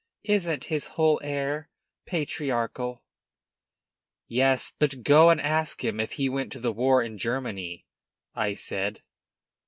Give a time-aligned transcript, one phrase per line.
[0.23, 1.69] Isn't his whole air
[2.07, 3.03] patriarchal?"
[4.27, 7.85] "Yes; but go and ask him if he went to the war in Germany,"
[8.33, 9.03] I said.